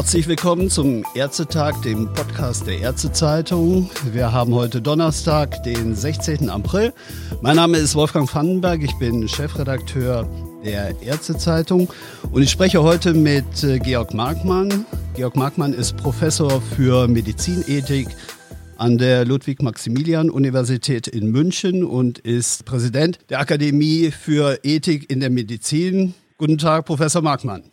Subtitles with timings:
[0.00, 3.90] Herzlich willkommen zum Ärztetag, dem Podcast der Ärztezeitung.
[4.10, 6.48] Wir haben heute Donnerstag, den 16.
[6.48, 6.94] April.
[7.42, 10.26] Mein Name ist Wolfgang Vandenberg, ich bin Chefredakteur
[10.64, 11.90] der Ärztezeitung
[12.32, 14.86] und ich spreche heute mit äh, Georg Markmann.
[15.16, 18.08] Georg Markmann ist Professor für Medizinethik
[18.78, 26.14] an der Ludwig-Maximilian-Universität in München und ist Präsident der Akademie für Ethik in der Medizin.
[26.38, 27.64] Guten Tag, Professor Markmann.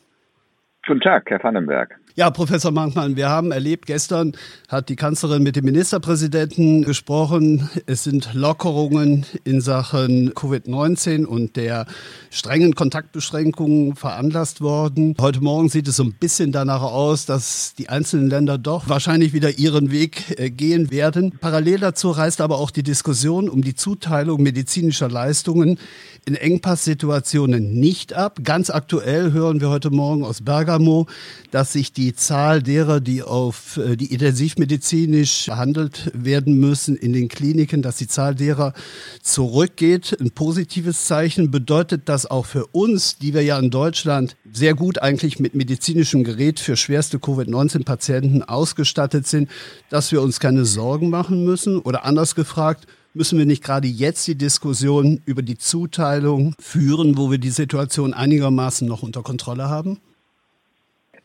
[0.86, 1.98] Guten Tag, Herr Vandenberg.
[2.20, 4.32] Ja, Professor Mankmann, wir haben erlebt, gestern
[4.70, 7.70] hat die Kanzlerin mit dem Ministerpräsidenten gesprochen.
[7.86, 11.86] Es sind Lockerungen in Sachen Covid-19 und der
[12.32, 15.14] strengen Kontaktbeschränkungen veranlasst worden.
[15.22, 19.34] Heute Morgen sieht es so ein bisschen danach aus, dass die einzelnen Länder doch wahrscheinlich
[19.34, 21.38] wieder ihren Weg äh, gehen werden.
[21.40, 25.78] Parallel dazu reißt aber auch die Diskussion um die Zuteilung medizinischer Leistungen
[26.26, 28.40] in Engpasssituationen nicht ab.
[28.44, 31.06] Ganz aktuell hören wir heute Morgen aus Bergamo,
[31.52, 37.27] dass sich die Zahl derer, die auf äh, die intensivmedizinisch behandelt werden müssen in den
[37.27, 38.73] Kliniken, dass die Zahl derer
[39.22, 40.17] zurückgeht.
[40.19, 45.02] Ein positives Zeichen bedeutet das auch für uns, die wir ja in Deutschland sehr gut
[45.02, 49.50] eigentlich mit medizinischem Gerät für schwerste Covid-19-Patienten ausgestattet sind,
[49.89, 51.80] dass wir uns keine Sorgen machen müssen.
[51.80, 57.31] Oder anders gefragt, Müssen wir nicht gerade jetzt die Diskussion über die Zuteilung führen, wo
[57.31, 60.00] wir die Situation einigermaßen noch unter Kontrolle haben?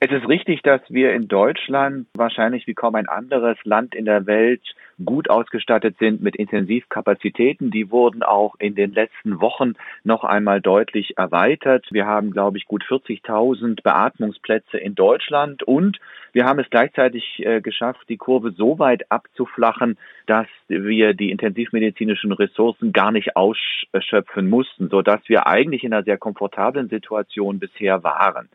[0.04, 4.26] Es ist richtig, dass wir in Deutschland wahrscheinlich wie kaum ein anderes Land in der
[4.26, 4.60] Welt
[5.04, 7.70] gut ausgestattet sind mit Intensivkapazitäten.
[7.70, 11.86] Die wurden auch in den letzten Wochen noch einmal deutlich erweitert.
[11.92, 16.00] Wir haben, glaube ich, gut 40.000 Beatmungsplätze in Deutschland und
[16.32, 22.32] wir haben es gleichzeitig äh, geschafft, die Kurve so weit abzuflachen, dass wir die intensivmedizinischen
[22.32, 28.48] Ressourcen gar nicht ausschöpfen mussten, sodass wir eigentlich in einer sehr komfortablen Situation bisher waren.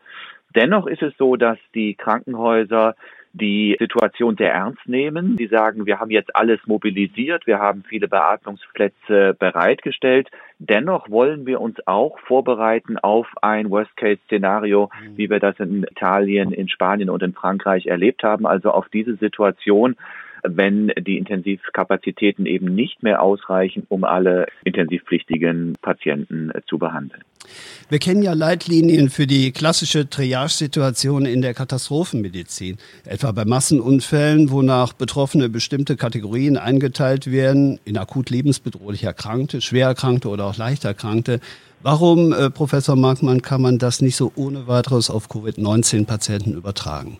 [0.54, 2.94] Dennoch ist es so, dass die Krankenhäuser
[3.32, 5.36] die Situation sehr ernst nehmen.
[5.36, 10.28] Die sagen, wir haben jetzt alles mobilisiert, wir haben viele Beatmungsplätze bereitgestellt.
[10.58, 15.16] Dennoch wollen wir uns auch vorbereiten auf ein Worst-Case-Szenario, mhm.
[15.16, 18.46] wie wir das in Italien, in Spanien und in Frankreich erlebt haben.
[18.46, 19.96] Also auf diese Situation,
[20.42, 27.22] wenn die Intensivkapazitäten eben nicht mehr ausreichen, um alle intensivpflichtigen Patienten zu behandeln.
[27.88, 34.92] Wir kennen ja Leitlinien für die klassische Triage-Situation in der Katastrophenmedizin, etwa bei Massenunfällen, wonach
[34.92, 41.40] Betroffene bestimmte Kategorien eingeteilt werden, in akut lebensbedrohlich Erkrankte, schwer Erkrankte oder auch leicht Erkrankte.
[41.80, 47.18] Warum, äh, Professor Markmann, kann man das nicht so ohne weiteres auf Covid-19-Patienten übertragen?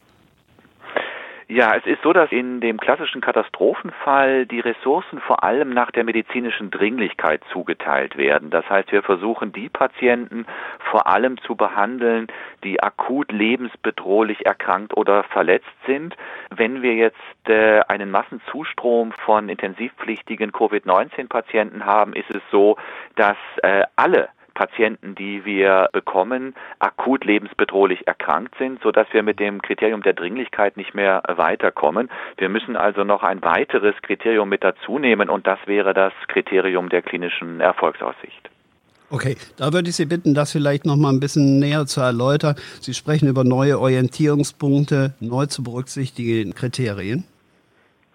[1.50, 6.04] Ja, es ist so, dass in dem klassischen Katastrophenfall die Ressourcen vor allem nach der
[6.04, 8.50] medizinischen Dringlichkeit zugeteilt werden.
[8.50, 10.44] Das heißt, wir versuchen die Patienten
[10.90, 12.26] vor allem zu behandeln,
[12.64, 16.14] die akut lebensbedrohlich erkrankt oder verletzt sind.
[16.54, 17.16] Wenn wir jetzt
[17.46, 22.76] äh, einen Massenzustrom von intensivpflichtigen Covid-19-Patienten haben, ist es so,
[23.16, 29.62] dass äh, alle Patienten, die wir bekommen, akut lebensbedrohlich erkrankt sind, sodass wir mit dem
[29.62, 32.10] Kriterium der Dringlichkeit nicht mehr weiterkommen.
[32.38, 36.88] Wir müssen also noch ein weiteres Kriterium mit dazu nehmen und das wäre das Kriterium
[36.88, 38.50] der klinischen Erfolgsaussicht.
[39.10, 42.56] Okay, da würde ich Sie bitten, das vielleicht noch mal ein bisschen näher zu erläutern.
[42.80, 47.24] Sie sprechen über neue Orientierungspunkte, neu zu berücksichtigen Kriterien.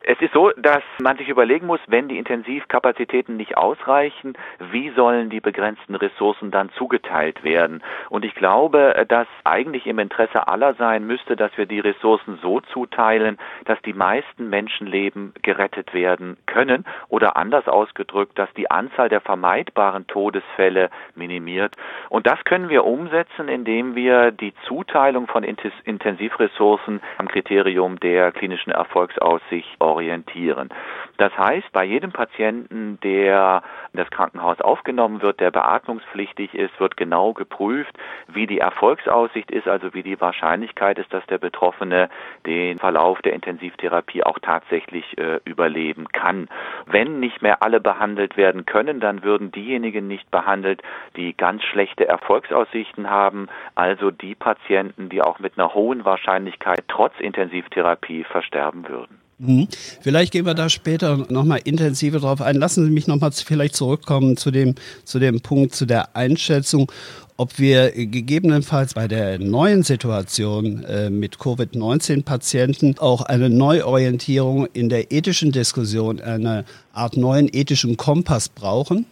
[0.05, 4.33] Es ist so, dass man sich überlegen muss, wenn die Intensivkapazitäten nicht ausreichen,
[4.71, 7.81] wie sollen die begrenzten Ressourcen dann zugeteilt werden?
[8.09, 12.59] Und ich glaube, dass eigentlich im Interesse aller sein müsste, dass wir die Ressourcen so
[12.59, 19.21] zuteilen, dass die meisten Menschenleben gerettet werden können oder anders ausgedrückt, dass die Anzahl der
[19.21, 21.77] vermeidbaren Todesfälle minimiert.
[22.09, 28.71] Und das können wir umsetzen, indem wir die Zuteilung von Intensivressourcen am Kriterium der klinischen
[28.71, 30.69] Erfolgsaussicht orientieren.
[31.17, 33.61] Das heißt, bei jedem Patienten, der
[33.93, 37.95] in das Krankenhaus aufgenommen wird, der beatmungspflichtig ist, wird genau geprüft,
[38.27, 42.09] wie die Erfolgsaussicht ist, also wie die Wahrscheinlichkeit ist, dass der Betroffene
[42.47, 46.49] den Verlauf der Intensivtherapie auch tatsächlich äh, überleben kann.
[46.87, 50.81] Wenn nicht mehr alle behandelt werden können, dann würden diejenigen nicht behandelt,
[51.15, 57.13] die ganz schlechte Erfolgsaussichten haben, also die Patienten, die auch mit einer hohen Wahrscheinlichkeit trotz
[57.19, 59.22] Intensivtherapie versterben würden.
[59.39, 59.67] Mhm.
[60.01, 62.55] Vielleicht gehen wir da später nochmal intensiver drauf ein.
[62.55, 66.91] Lassen Sie mich nochmal vielleicht zurückkommen zu dem, zu dem Punkt, zu der Einschätzung,
[67.37, 75.11] ob wir gegebenenfalls bei der neuen Situation äh, mit Covid-19-Patienten auch eine Neuorientierung in der
[75.11, 76.63] ethischen Diskussion, eine
[76.93, 79.07] Art neuen ethischen Kompass brauchen?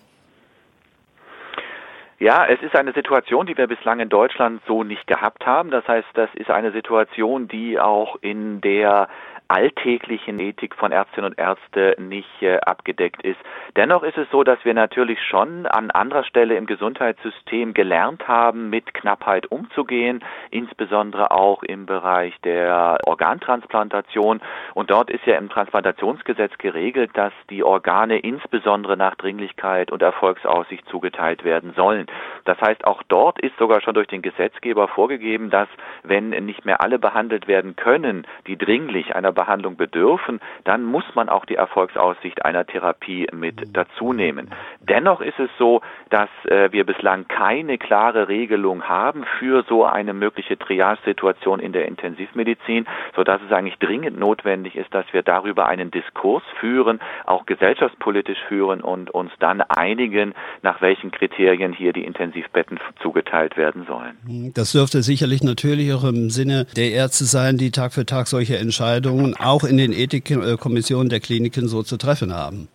[2.21, 5.71] Ja, es ist eine Situation, die wir bislang in Deutschland so nicht gehabt haben.
[5.71, 9.09] Das heißt, das ist eine Situation, die auch in der
[9.51, 13.39] alltäglichen Ethik von Ärztinnen und Ärzte nicht äh, abgedeckt ist.
[13.75, 18.69] Dennoch ist es so, dass wir natürlich schon an anderer Stelle im Gesundheitssystem gelernt haben,
[18.69, 24.39] mit Knappheit umzugehen, insbesondere auch im Bereich der Organtransplantation.
[24.73, 30.87] Und dort ist ja im Transplantationsgesetz geregelt, dass die Organe insbesondere nach Dringlichkeit und Erfolgsaussicht
[30.87, 32.07] zugeteilt werden sollen.
[32.45, 35.67] Das heißt, auch dort ist sogar schon durch den Gesetzgeber vorgegeben, dass
[36.03, 41.27] wenn nicht mehr alle behandelt werden können, die dringlich einer Behandlung bedürfen, dann muss man
[41.27, 43.73] auch die Erfolgsaussicht einer Therapie mit mhm.
[43.73, 44.51] dazu nehmen.
[44.81, 50.13] Dennoch ist es so, dass äh, wir bislang keine klare Regelung haben für so eine
[50.13, 52.85] mögliche Triage-Situation in der Intensivmedizin,
[53.15, 58.81] sodass es eigentlich dringend notwendig ist, dass wir darüber einen Diskurs führen, auch gesellschaftspolitisch führen
[58.81, 64.51] und uns dann einigen, nach welchen Kriterien hier die Intensivbetten zugeteilt werden sollen.
[64.53, 68.57] Das dürfte sicherlich natürlich auch im Sinne der Ärzte sein, die Tag für Tag solche
[68.57, 72.67] Entscheidungen auch in den Ethikkommissionen der Kliniken so zu treffen haben.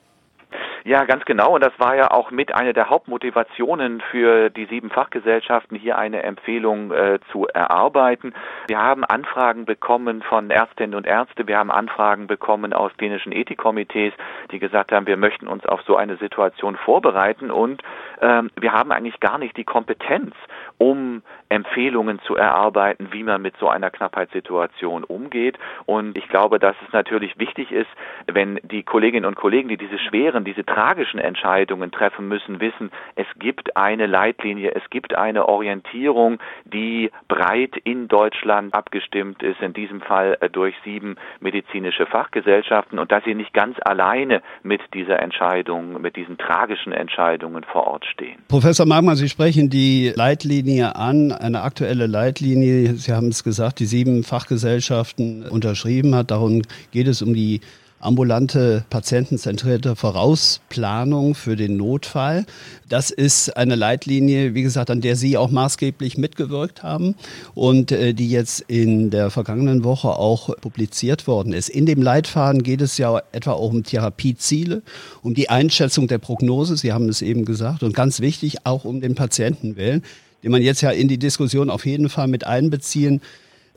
[0.87, 1.57] Ja, ganz genau.
[1.57, 6.23] Und das war ja auch mit einer der Hauptmotivationen für die sieben Fachgesellschaften, hier eine
[6.23, 8.33] Empfehlung äh, zu erarbeiten.
[8.69, 11.49] Wir haben Anfragen bekommen von Ärztinnen und Ärzte.
[11.49, 14.15] Wir haben Anfragen bekommen aus klinischen Ethikkomitees,
[14.53, 17.51] die gesagt haben, wir möchten uns auf so eine Situation vorbereiten.
[17.51, 17.83] Und
[18.21, 20.37] ähm, wir haben eigentlich gar nicht die Kompetenz,
[20.79, 25.59] um Empfehlungen zu erarbeiten, wie man mit so einer Knappheitssituation umgeht.
[25.85, 27.91] Und ich glaube, dass es natürlich wichtig ist,
[28.27, 33.27] wenn die Kolleginnen und Kollegen, die diese schweren, diese tragischen Entscheidungen treffen müssen, wissen, es
[33.39, 40.03] gibt eine Leitlinie, es gibt eine Orientierung, die breit in Deutschland abgestimmt ist, in diesem
[40.03, 46.03] Fall äh, durch sieben medizinische Fachgesellschaften und dass sie nicht ganz alleine mit dieser Entscheidung,
[46.03, 48.37] mit diesen tragischen Entscheidungen vor Ort stehen.
[48.49, 53.87] Professor Magmann, Sie sprechen die Leitlinie an eine aktuelle Leitlinie, Sie haben es gesagt, die
[53.87, 56.31] sieben Fachgesellschaften unterschrieben hat.
[56.31, 56.61] Darum
[56.93, 57.63] geht es um die
[58.01, 62.47] ambulante patientenzentrierte Vorausplanung für den Notfall.
[62.89, 67.15] Das ist eine Leitlinie, wie gesagt, an der Sie auch maßgeblich mitgewirkt haben
[67.55, 71.69] und äh, die jetzt in der vergangenen Woche auch publiziert worden ist.
[71.69, 74.83] In dem Leitfaden geht es ja etwa auch um Therapieziele,
[75.23, 79.01] um die Einschätzung der Prognose, Sie haben es eben gesagt, und ganz wichtig auch um
[79.01, 80.03] den Patientenwillen
[80.43, 83.21] den man jetzt ja in die Diskussion auf jeden Fall mit einbeziehen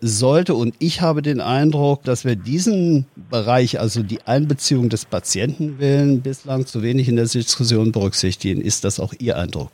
[0.01, 0.53] sollte.
[0.55, 6.65] Und ich habe den Eindruck, dass wir diesen Bereich, also die Einbeziehung des Patientenwillen, bislang
[6.65, 8.61] zu wenig in der Diskussion berücksichtigen.
[8.61, 9.71] Ist das auch Ihr Eindruck?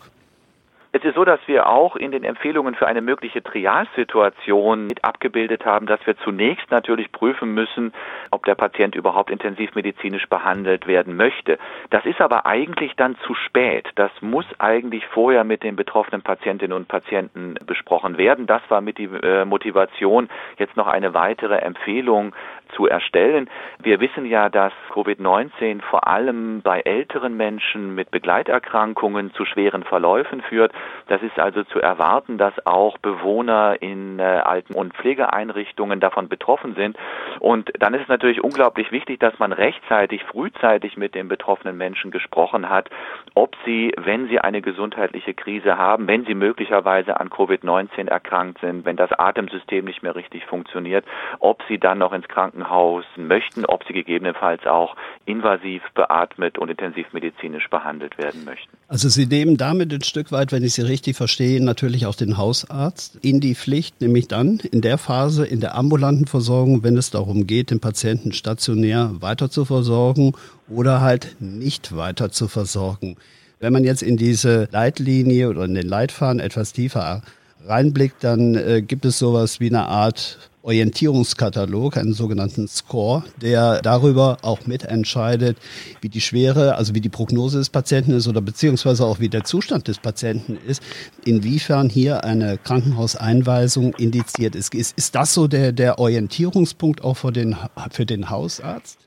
[0.95, 5.65] Es ist so, dass wir auch in den Empfehlungen für eine mögliche Trialsituation mit abgebildet
[5.65, 7.92] haben, dass wir zunächst natürlich prüfen müssen,
[8.31, 11.59] ob der Patient überhaupt intensivmedizinisch behandelt werden möchte.
[11.89, 13.89] Das ist aber eigentlich dann zu spät.
[13.95, 18.47] Das muss eigentlich vorher mit den betroffenen Patientinnen und Patienten besprochen werden.
[18.47, 22.33] Das war mit die äh, Motivation, jetzt noch eine weitere Empfehlung
[22.75, 23.50] zu erstellen.
[23.81, 30.41] Wir wissen ja, dass Covid-19 vor allem bei älteren Menschen mit Begleiterkrankungen zu schweren Verläufen
[30.41, 30.71] führt.
[31.07, 36.75] Das ist also zu erwarten, dass auch Bewohner in äh, Alten- und Pflegeeinrichtungen davon betroffen
[36.75, 36.97] sind.
[37.39, 42.11] Und dann ist es natürlich unglaublich wichtig, dass man rechtzeitig, frühzeitig mit den betroffenen Menschen
[42.11, 42.90] gesprochen hat,
[43.33, 48.85] ob sie, wenn sie eine gesundheitliche Krise haben, wenn sie möglicherweise an Covid-19 erkrankt sind,
[48.85, 51.06] wenn das Atemsystem nicht mehr richtig funktioniert,
[51.40, 54.95] ob sie dann noch ins Krankenhaus möchten, ob sie gegebenenfalls auch
[55.26, 58.69] invasiv beatmet und intensivmedizinisch behandelt werden möchten.
[58.88, 62.38] Also Sie nehmen damit ein Stück weit, wenn ich Sie richtig verstehe, natürlich auch den
[62.38, 67.12] Hausarzt in die Pflicht, nämlich dann in der Phase in der ambulanten Versorgung, wenn es
[67.12, 70.33] darum geht, den Patienten stationär weiter zu versorgen
[70.69, 73.18] oder halt nicht weiter zu versorgen.
[73.59, 77.21] Wenn man jetzt in diese Leitlinie oder in den Leitfaden etwas tiefer
[77.66, 84.40] reinblickt, dann äh, gibt es sowas wie eine Art Orientierungskatalog, einen sogenannten Score, der darüber
[84.42, 85.57] auch mitentscheidet,
[86.02, 89.44] wie die Schwere, also wie die Prognose des Patienten ist oder beziehungsweise auch wie der
[89.44, 90.81] Zustand des Patienten ist,
[91.24, 94.74] inwiefern hier eine Krankenhauseinweisung indiziert ist.
[94.74, 97.56] Ist, ist das so der, der Orientierungspunkt auch für den,
[97.92, 99.05] für den Hausarzt?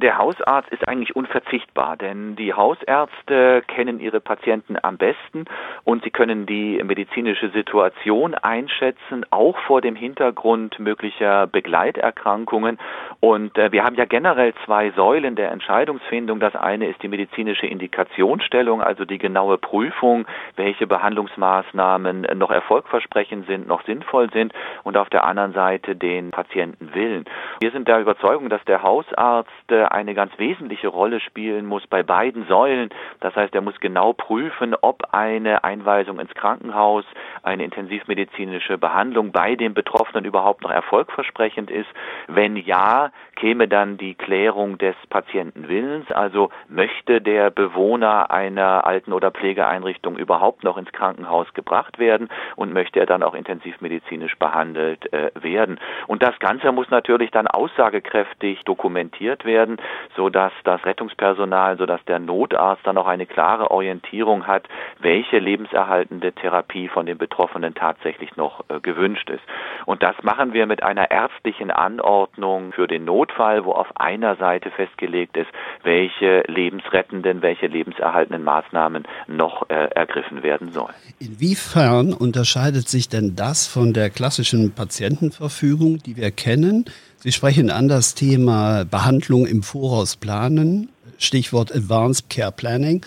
[0.00, 5.46] Der Hausarzt ist eigentlich unverzichtbar, denn die Hausärzte kennen ihre Patienten am besten
[5.82, 12.78] und sie können die medizinische Situation einschätzen, auch vor dem Hintergrund möglicher Begleiterkrankungen.
[13.18, 16.38] Und äh, wir haben ja generell zwei Säulen der Entscheidungsfindung.
[16.38, 23.66] Das eine ist die medizinische Indikationsstellung, also die genaue Prüfung, welche Behandlungsmaßnahmen noch erfolgversprechend sind,
[23.66, 24.52] noch sinnvoll sind
[24.84, 27.24] und auf der anderen Seite den Patientenwillen.
[27.58, 32.02] Wir sind der Überzeugung, dass der Hausarzt äh, eine ganz wesentliche Rolle spielen muss bei
[32.02, 32.90] beiden Säulen.
[33.20, 37.04] Das heißt, er muss genau prüfen, ob eine Einweisung ins Krankenhaus,
[37.42, 41.88] eine intensivmedizinische Behandlung bei dem Betroffenen überhaupt noch erfolgversprechend ist.
[42.26, 49.30] Wenn ja, käme dann die Klärung des Patientenwillens, also möchte der Bewohner einer Alten- oder
[49.30, 55.30] Pflegeeinrichtung überhaupt noch ins Krankenhaus gebracht werden und möchte er dann auch intensivmedizinisch behandelt äh,
[55.40, 55.78] werden.
[56.06, 59.77] Und das Ganze muss natürlich dann aussagekräftig dokumentiert werden,
[60.16, 64.68] so dass das Rettungspersonal, so dass der Notarzt dann auch eine klare Orientierung hat,
[65.00, 69.42] welche lebenserhaltende Therapie von den Betroffenen tatsächlich noch äh, gewünscht ist.
[69.86, 74.70] Und das machen wir mit einer ärztlichen Anordnung für den Notfall, wo auf einer Seite
[74.70, 75.48] festgelegt ist,
[75.82, 80.94] welche lebensrettenden, welche lebenserhaltenden Maßnahmen noch äh, ergriffen werden sollen.
[81.18, 86.84] Inwiefern unterscheidet sich denn das von der klassischen Patientenverfügung, die wir kennen?
[87.20, 93.04] Sie sprechen an das Thema Behandlung im Voraus planen, Stichwort Advanced Care Planning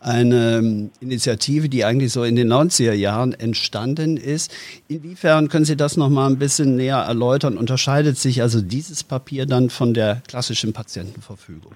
[0.00, 4.54] eine ähm, Initiative, die eigentlich so in den 90er Jahren entstanden ist.
[4.88, 7.58] Inwiefern können Sie das noch mal ein bisschen näher erläutern?
[7.58, 11.72] Unterscheidet sich also dieses Papier dann von der klassischen Patientenverfügung?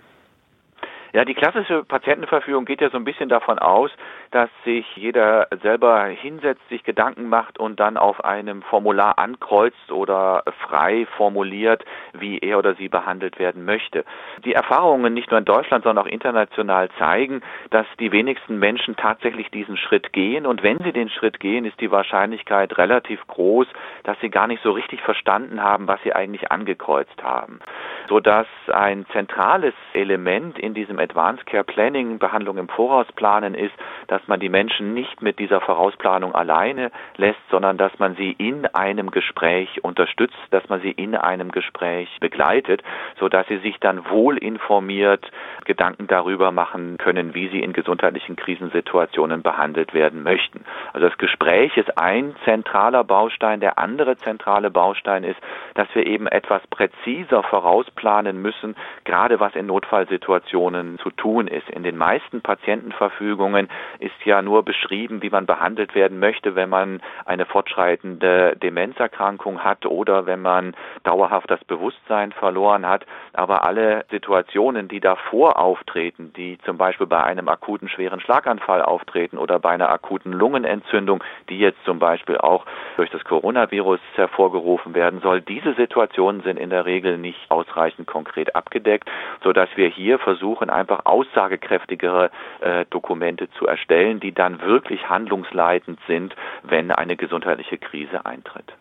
[1.12, 3.90] Ja, die klassische Patientenverfügung geht ja so ein bisschen davon aus,
[4.32, 10.42] dass sich jeder selber hinsetzt, sich Gedanken macht und dann auf einem Formular ankreuzt oder
[10.66, 11.84] frei formuliert,
[12.14, 14.04] wie er oder sie behandelt werden möchte.
[14.44, 19.50] Die Erfahrungen nicht nur in Deutschland, sondern auch international zeigen, dass die wenigsten Menschen tatsächlich
[19.50, 23.66] diesen Schritt gehen und wenn sie den Schritt gehen, ist die Wahrscheinlichkeit relativ groß,
[24.04, 27.60] dass sie gar nicht so richtig verstanden haben, was sie eigentlich angekreuzt haben.
[28.08, 33.74] Sodass ein zentrales Element in diesem Advanced Care Planning, Behandlung im Vorausplanen ist,
[34.08, 38.66] dass man die Menschen nicht mit dieser Vorausplanung alleine lässt, sondern dass man sie in
[38.66, 42.82] einem Gespräch unterstützt, dass man sie in einem Gespräch begleitet,
[43.18, 45.30] so dass sie sich dann wohl informiert
[45.64, 50.64] Gedanken darüber machen können, wie sie in gesundheitlichen Krisensituationen behandelt werden möchten.
[50.92, 53.60] Also das Gespräch ist ein zentraler Baustein.
[53.60, 55.38] Der andere zentrale Baustein ist,
[55.74, 61.68] dass wir eben etwas präziser vorausplanen müssen, gerade was in Notfallsituationen zu tun ist.
[61.70, 67.00] In den meisten Patientenverfügungen ist ja nur beschrieben, wie man behandelt werden möchte, wenn man
[67.24, 73.06] eine fortschreitende Demenzerkrankung hat oder wenn man dauerhaft das Bewusstsein verloren hat.
[73.32, 79.38] Aber alle Situationen, die davor auftreten, die zum Beispiel bei einem akuten schweren Schlaganfall auftreten
[79.38, 82.64] oder bei einer akuten Lungenentzündung, die jetzt zum Beispiel auch
[82.96, 88.54] durch das Coronavirus hervorgerufen werden soll, diese Situationen sind in der Regel nicht ausreichend konkret
[88.54, 89.10] abgedeckt,
[89.42, 96.34] sodass wir hier versuchen, einfach aussagekräftigere äh, Dokumente zu erstellen, die dann wirklich handlungsleitend sind,
[96.62, 98.72] wenn eine gesundheitliche Krise eintritt.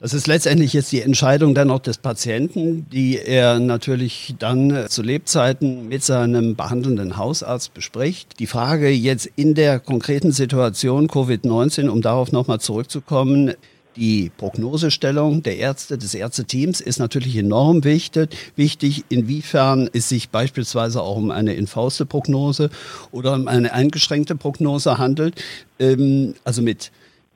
[0.00, 5.02] Das ist letztendlich jetzt die Entscheidung dann auch des Patienten, die er natürlich dann zu
[5.02, 8.38] Lebzeiten mit seinem behandelnden Hausarzt bespricht.
[8.38, 13.54] Die Frage jetzt in der konkreten Situation Covid-19, um darauf nochmal zurückzukommen,
[13.96, 18.30] die Prognosestellung der Ärzte, des Ärzteteams ist natürlich enorm wichtig.
[18.56, 22.70] Wichtig, inwiefern es sich beispielsweise auch um eine infauste Prognose
[23.12, 25.42] oder um eine eingeschränkte Prognose handelt.
[25.78, 26.90] Ähm, also mit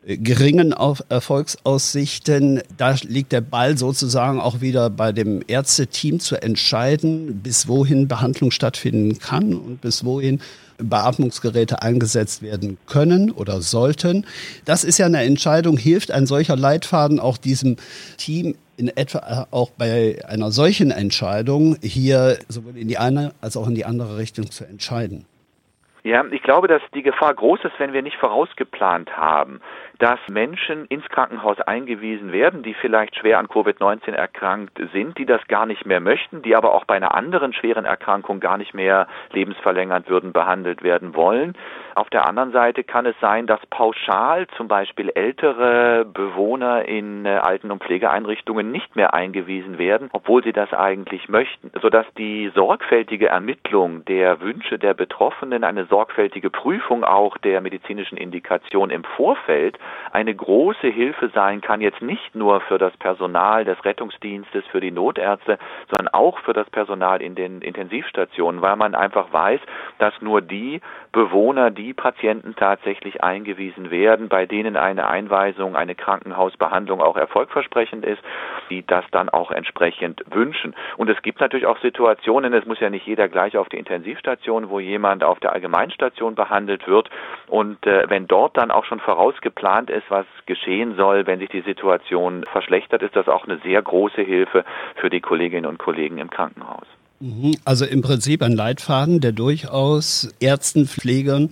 [0.05, 2.63] äh, geringen Erfolgsaussichten.
[2.77, 8.51] Da liegt der Ball sozusagen auch wieder bei dem Ärzteteam zu entscheiden, bis wohin Behandlung
[8.51, 10.41] stattfinden kann und bis wohin
[10.79, 14.27] Beatmungsgeräte eingesetzt werden können oder sollten.
[14.65, 15.77] Das ist ja eine Entscheidung.
[15.77, 17.77] Hilft ein solcher Leitfaden auch diesem
[18.17, 23.57] Team in etwa äh, auch bei einer solchen Entscheidung hier sowohl in die eine als
[23.57, 25.27] auch in die andere Richtung zu entscheiden?
[26.05, 29.61] Ja, ich glaube, dass die Gefahr groß ist, wenn wir nicht vorausgeplant haben
[29.99, 35.47] dass Menschen ins Krankenhaus eingewiesen werden, die vielleicht schwer an Covid-19 erkrankt sind, die das
[35.49, 39.09] gar nicht mehr möchten, die aber auch bei einer anderen schweren Erkrankung gar nicht mehr
[39.33, 41.57] lebensverlängernd würden behandelt werden wollen.
[41.97, 47.31] Auf der anderen Seite kann es sein, dass pauschal zum Beispiel ältere Bewohner in äh,
[47.31, 53.29] Alten- und Pflegeeinrichtungen nicht mehr eingewiesen werden, obwohl sie das eigentlich möchten, sodass die sorgfältige
[53.29, 59.77] Ermittlung der Wünsche der Betroffenen, eine sorgfältige Prüfung auch der medizinischen Indikation im Vorfeld
[60.13, 64.91] eine große Hilfe sein kann, jetzt nicht nur für das Personal des Rettungsdienstes, für die
[64.91, 65.59] Notärzte,
[65.91, 69.61] sondern auch für das Personal in den Intensivstationen, weil man einfach weiß,
[69.99, 70.81] dass nur die
[71.13, 78.23] Bewohner, die Patienten tatsächlich eingewiesen werden, bei denen eine Einweisung, eine Krankenhausbehandlung auch erfolgversprechend ist,
[78.71, 80.75] die das dann auch entsprechend wünschen.
[80.97, 84.69] Und es gibt natürlich auch Situationen, es muss ja nicht jeder gleich auf die Intensivstation,
[84.69, 87.09] wo jemand auf der Allgemeinstation behandelt wird.
[87.47, 91.63] Und äh, wenn dort dann auch schon vorausgeplant ist, was geschehen soll, wenn sich die
[91.63, 94.65] Situation verschlechtert, ist das auch eine sehr große Hilfe
[94.97, 96.87] für die Kolleginnen und Kollegen im Krankenhaus.
[97.21, 97.57] Mhm.
[97.65, 101.51] Also im Prinzip ein Leitfaden, der durchaus Ärzten, Pflegern,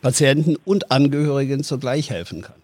[0.00, 2.61] Patienten und Angehörigen zugleich helfen kann.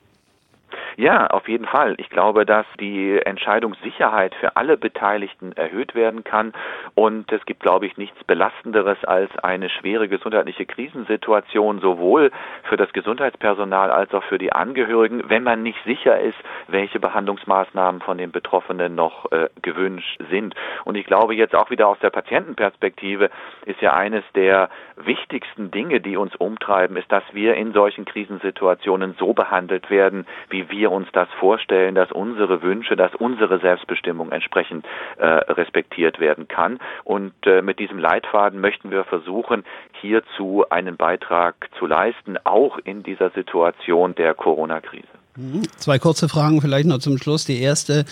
[0.99, 1.95] Ja, auf jeden Fall.
[1.99, 6.52] Ich glaube, dass die Entscheidungssicherheit für alle Beteiligten erhöht werden kann.
[6.97, 12.33] Und es gibt, glaube ich, nichts Belastenderes als eine schwere gesundheitliche Krisensituation, sowohl
[12.64, 16.37] für das Gesundheitspersonal als auch für die Angehörigen, wenn man nicht sicher ist,
[16.67, 20.57] welche Behandlungsmaßnahmen von den Betroffenen noch äh, gewünscht sind.
[20.85, 23.31] Und ich glaube, jetzt auch wieder aus der Patientenperspektive
[23.67, 29.14] ist ja eines der wichtigsten Dinge, die uns umtreiben, ist, dass wir in solchen Krisensituationen
[29.17, 34.33] so behandelt werden, wie wir wir uns das vorstellen, dass unsere Wünsche, dass unsere Selbstbestimmung
[34.33, 34.87] entsprechend
[35.18, 36.78] äh, respektiert werden kann.
[37.04, 39.64] Und äh, mit diesem Leitfaden möchten wir versuchen,
[40.00, 45.09] hierzu einen Beitrag zu leisten, auch in dieser Situation der Corona-Krise.
[45.37, 45.62] Mhm.
[45.76, 47.45] Zwei kurze Fragen vielleicht noch zum Schluss.
[47.45, 48.04] Die erste,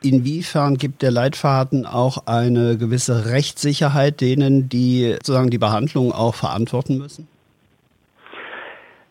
[0.00, 6.98] Inwiefern gibt der Leitfaden auch eine gewisse Rechtssicherheit denen, die sozusagen die Behandlung auch verantworten
[6.98, 7.26] müssen?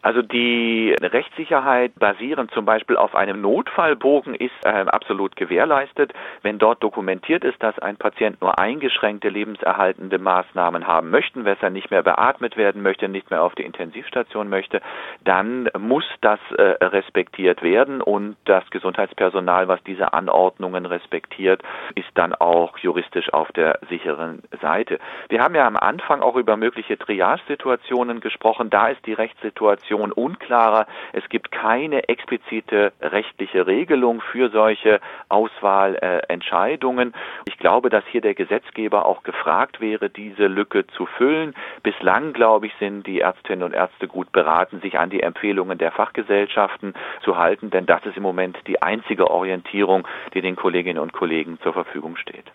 [0.08, 6.14] Also die Rechtssicherheit basierend zum Beispiel auf einem Notfallbogen ist äh, absolut gewährleistet.
[6.44, 11.70] Wenn dort dokumentiert ist, dass ein Patient nur eingeschränkte lebenserhaltende Maßnahmen haben möchte, weshalb er
[11.72, 14.80] nicht mehr beatmet werden möchte, nicht mehr auf die Intensivstation möchte,
[15.26, 21.64] dann muss das äh, respektiert werden und das Gesundheitspersonal, was diese Anordnungen respektiert,
[21.96, 25.00] ist dann auch juristisch auf der sicheren Seite.
[25.28, 28.70] Wir haben ja am Anfang auch über mögliche Triage-Situationen gesprochen.
[28.70, 30.88] Da ist die Rechtssituation Situation unklarer.
[31.14, 35.00] Es gibt keine explizite rechtliche Regelung für solche
[35.30, 37.14] Auswahlentscheidungen.
[37.48, 41.56] ich glaube, dass hier der Gesetzgeber auch gefragt wäre, diese Lücke zu füllen.
[41.84, 45.92] Bislang, glaube ich, sind die Ärztinnen und Ärzte gut beraten, sich an die Empfehlungen der
[45.92, 51.14] Fachgesellschaften zu halten, denn das ist im Moment die einzige Orientierung, die den Kolleginnen und
[51.14, 52.46] Kollegen zur Verfügung steht.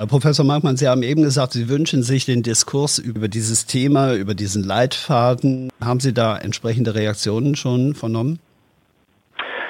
[0.00, 4.14] Herr Professor Markmann, Sie haben eben gesagt, Sie wünschen sich den Diskurs über dieses Thema,
[4.14, 5.70] über diesen Leitfaden.
[5.78, 8.38] Haben Sie da entsprechende Reaktionen schon vernommen?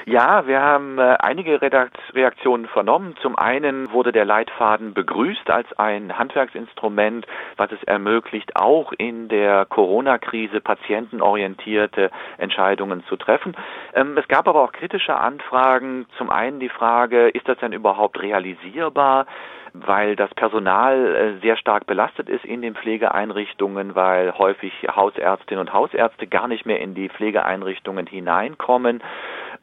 [0.06, 3.16] Ja, wir haben äh, einige Reaktionen vernommen.
[3.22, 7.26] Zum einen wurde der Leitfaden begrüßt als ein Handwerksinstrument,
[7.56, 13.56] was es ermöglicht, auch in der Corona-Krise patientenorientierte Entscheidungen zu treffen.
[13.94, 16.06] Ähm, es gab aber auch kritische Anfragen.
[16.18, 19.26] Zum einen die Frage, ist das denn überhaupt realisierbar?
[19.72, 25.72] Weil das Personal äh, sehr stark belastet ist in den Pflegeeinrichtungen, weil häufig Hausärztinnen und
[25.72, 29.02] Hausärzte gar nicht mehr in die Pflegeeinrichtungen hineinkommen.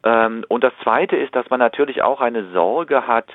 [0.04, 3.26] Ähm, und das Zweite ist, dass man natürlich auch eine Sorge hat,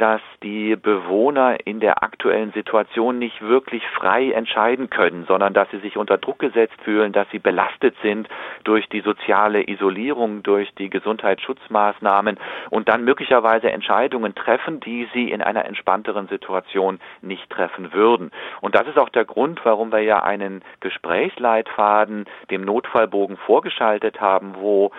[0.00, 5.78] dass die Bewohner in der aktuellen Situation nicht wirklich frei entscheiden können, sondern dass sie
[5.78, 8.26] sich unter Druck gesetzt fühlen, dass sie belastet sind
[8.64, 12.38] durch die soziale Isolierung, durch die Gesundheitsschutzmaßnahmen
[12.70, 18.30] und dann möglicherweise Entscheidungen treffen, die sie in einer entspannteren Situation nicht treffen würden.
[18.62, 24.54] Und das ist auch der Grund, warum wir ja einen Gesprächsleitfaden dem Notfallbogen vorgeschaltet haben,
[24.58, 24.92] wo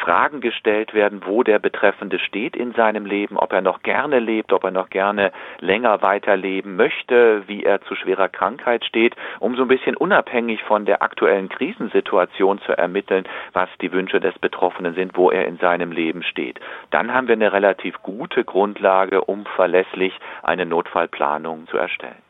[0.00, 4.36] Fragen gestellt werden, wo der Betreffende steht in seinem Leben, ob er noch gerne lebt,
[4.36, 9.56] lebt, ob er noch gerne länger weiterleben möchte, wie er zu schwerer Krankheit steht, um
[9.56, 14.94] so ein bisschen unabhängig von der aktuellen Krisensituation zu ermitteln, was die Wünsche des Betroffenen
[14.94, 16.60] sind, wo er in seinem Leben steht.
[16.90, 20.12] Dann haben wir eine relativ gute Grundlage, um verlässlich
[20.42, 22.25] eine Notfallplanung zu erstellen.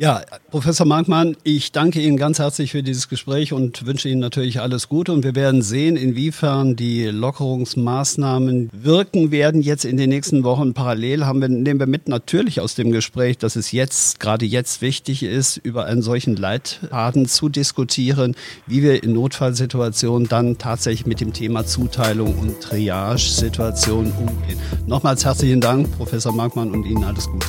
[0.00, 4.58] Ja, Professor Markmann, ich danke Ihnen ganz herzlich für dieses Gespräch und wünsche Ihnen natürlich
[4.58, 5.12] alles Gute.
[5.12, 10.72] Und wir werden sehen, inwiefern die Lockerungsmaßnahmen wirken werden jetzt in den nächsten Wochen.
[10.72, 14.80] Parallel haben wir, nehmen wir mit natürlich aus dem Gespräch, dass es jetzt, gerade jetzt
[14.80, 18.36] wichtig ist, über einen solchen Leitfaden zu diskutieren,
[18.66, 24.58] wie wir in Notfallsituationen dann tatsächlich mit dem Thema Zuteilung und Triage-Situationen umgehen.
[24.86, 27.48] Nochmals herzlichen Dank, Professor Markmann, und Ihnen alles Gute.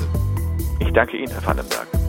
[0.82, 2.01] Ich danke Ihnen, Herr Vandenberg.